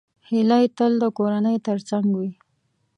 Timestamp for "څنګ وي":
1.89-2.31